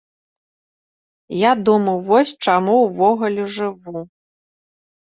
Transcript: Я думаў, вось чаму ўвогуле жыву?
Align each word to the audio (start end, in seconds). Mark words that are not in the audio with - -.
Я 1.41 1.51
думаў, 1.69 1.97
вось 2.09 2.35
чаму 2.49 2.75
ўвогуле 2.87 3.41
жыву? 3.59 3.97